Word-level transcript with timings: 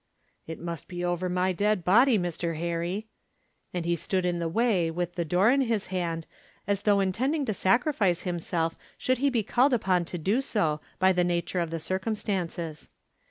"It 0.47 0.59
must 0.59 0.87
be 0.87 1.05
over 1.05 1.29
my 1.29 1.53
dead 1.53 1.83
body, 1.85 2.17
Mr. 2.17 2.57
Harry," 2.57 3.05
and 3.71 3.85
he 3.85 3.95
stood 3.95 4.25
in 4.25 4.39
the 4.39 4.49
way 4.49 4.89
with 4.89 5.13
the 5.13 5.23
door 5.23 5.51
in 5.51 5.61
his 5.61 5.85
hand, 5.93 6.25
as 6.65 6.81
though 6.81 6.99
intending 7.01 7.45
to 7.45 7.53
sacrifice 7.53 8.23
himself 8.23 8.73
should 8.97 9.19
he 9.19 9.29
be 9.29 9.43
called 9.43 9.75
upon 9.75 10.05
to 10.05 10.17
do 10.17 10.41
so 10.41 10.81
by 10.97 11.13
the 11.13 11.23
nature 11.23 11.59
of 11.59 11.69
the 11.69 11.79
circumstances. 11.79 12.89